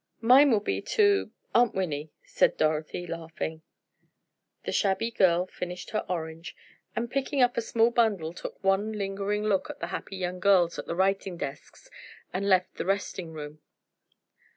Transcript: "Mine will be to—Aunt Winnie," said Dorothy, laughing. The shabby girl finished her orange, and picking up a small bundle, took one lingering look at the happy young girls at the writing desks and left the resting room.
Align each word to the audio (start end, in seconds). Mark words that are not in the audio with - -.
"Mine 0.19 0.49
will 0.49 0.59
be 0.61 0.81
to—Aunt 0.81 1.75
Winnie," 1.75 2.09
said 2.23 2.57
Dorothy, 2.57 3.05
laughing. 3.05 3.61
The 4.63 4.71
shabby 4.71 5.11
girl 5.11 5.45
finished 5.45 5.91
her 5.91 6.07
orange, 6.09 6.55
and 6.95 7.11
picking 7.11 7.39
up 7.39 7.55
a 7.55 7.61
small 7.61 7.91
bundle, 7.91 8.33
took 8.33 8.63
one 8.63 8.93
lingering 8.93 9.43
look 9.43 9.69
at 9.69 9.79
the 9.79 9.89
happy 9.93 10.15
young 10.17 10.39
girls 10.39 10.79
at 10.79 10.87
the 10.87 10.95
writing 10.95 11.37
desks 11.37 11.87
and 12.33 12.49
left 12.49 12.77
the 12.77 12.85
resting 12.87 13.31
room. 13.31 13.59